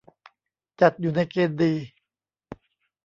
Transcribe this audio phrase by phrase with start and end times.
[0.81, 1.73] จัดอยู่ในเกณฑ์ดี